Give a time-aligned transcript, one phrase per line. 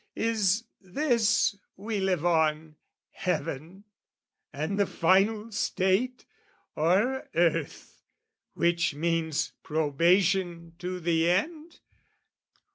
[0.15, 2.75] "Is this, we live on,
[3.11, 3.83] heaven
[4.51, 6.25] and the final state,
[6.75, 8.01] "Or earth
[8.55, 11.81] which means probation to the end?